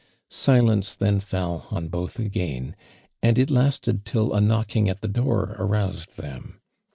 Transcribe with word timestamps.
Silence 0.31 0.95
then 0.95 1.19
fell 1.19 1.67
on 1.69 1.87
both 1.87 2.17
again, 2.17 2.75
and 3.21 3.37
it 3.37 3.51
lasted 3.51 4.03
till 4.03 4.33
a 4.33 4.41
knocking 4.41 4.89
at 4.89 5.01
the 5.01 5.07
door 5.07 5.55
aroused 5.59 6.17
them. 6.17 6.59